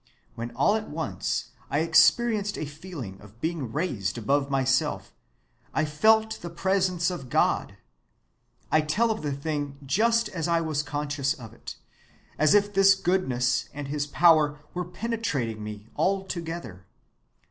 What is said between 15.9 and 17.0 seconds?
altogether.